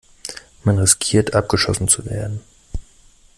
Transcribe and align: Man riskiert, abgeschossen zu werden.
Man 0.63 0.79
riskiert, 0.79 1.35
abgeschossen 1.35 1.87
zu 1.87 2.03
werden. 2.07 2.39